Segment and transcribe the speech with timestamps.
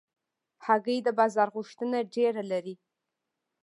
[0.65, 2.75] هګۍ د بازار غوښتنه ډېره لري.